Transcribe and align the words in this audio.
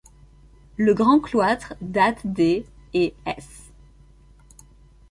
Le 0.77 0.95
grand 0.95 1.19
cloître 1.19 1.75
date 1.79 2.21
des 2.25 2.65
et 2.95 3.13
s. 3.27 3.71